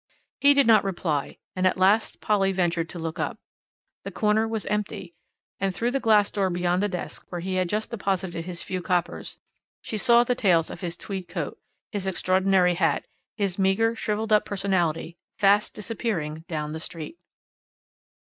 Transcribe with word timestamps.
He 0.39 0.55
did 0.55 0.65
not 0.65 0.83
reply, 0.83 1.37
and 1.55 1.67
at 1.67 1.77
last 1.77 2.21
Polly 2.21 2.51
ventured 2.51 2.89
to 2.89 2.97
look 2.97 3.19
up 3.19 3.37
the 4.03 4.09
corner 4.09 4.47
was 4.47 4.65
empty, 4.65 5.13
and 5.59 5.75
through 5.75 5.91
the 5.91 5.99
glass 5.99 6.31
door 6.31 6.49
beyond 6.49 6.81
the 6.81 6.89
desk, 6.89 7.27
where 7.29 7.39
he 7.41 7.53
had 7.53 7.69
just 7.69 7.91
deposited 7.91 8.45
his 8.45 8.63
few 8.63 8.81
coppers, 8.81 9.37
she 9.79 9.99
saw 9.99 10.23
the 10.23 10.33
tails 10.33 10.71
of 10.71 10.81
his 10.81 10.97
tweed 10.97 11.27
coat, 11.27 11.59
his 11.91 12.07
extraordinary 12.07 12.73
hat, 12.73 13.05
his 13.37 13.59
meagre, 13.59 13.95
shrivelled 13.95 14.33
up 14.33 14.43
personality, 14.43 15.17
fast 15.37 15.75
disappearing 15.75 16.45
down 16.47 16.71
the 16.71 16.79
street. 16.79 17.19